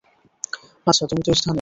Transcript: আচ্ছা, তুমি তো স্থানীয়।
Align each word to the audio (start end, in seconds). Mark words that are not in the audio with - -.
আচ্ছা, 0.87 1.03
তুমি 1.05 1.21
তো 1.21 1.31
স্থানীয়। 1.31 1.49